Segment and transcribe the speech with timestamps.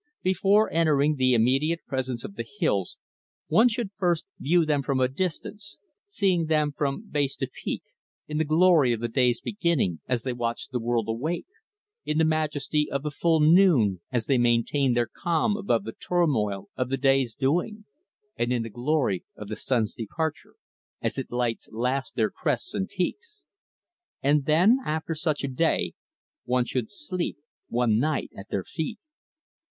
[0.23, 2.97] Before entering the immediate presence of the hills,
[3.49, 5.77] one should first view them from a distance,
[6.07, 7.83] seeing them from base to peak
[8.27, 11.45] in the glory of the day's beginning, as they watch the world awake;
[12.03, 16.89] in the majesty of full noon, as they maintain their calm above the turmoil of
[16.89, 17.85] the day's doing;
[18.35, 20.55] and in the glory of the sun's departure,
[20.99, 23.43] as it lights last their crests and peaks.
[24.23, 25.93] And then, after such a day,
[26.43, 27.37] one should sleep,
[27.67, 28.97] one night, at their feet."